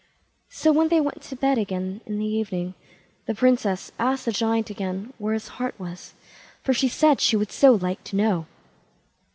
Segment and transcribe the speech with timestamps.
[0.49, 2.73] So when they went to bed again in the evening,
[3.27, 6.15] the Princess asked the Giant again where his heart was,
[6.63, 8.47] for she said she would so like to know.